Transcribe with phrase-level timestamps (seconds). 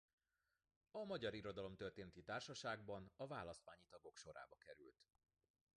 [0.91, 5.05] A Magyar Irodalomtörténeti Társaságban a választmányi tagok sorába került.